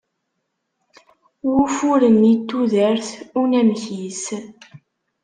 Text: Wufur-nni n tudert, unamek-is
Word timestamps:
Wufur-nni 1.51 2.33
n 2.39 2.43
tudert, 2.47 3.07
unamek-is 3.41 4.23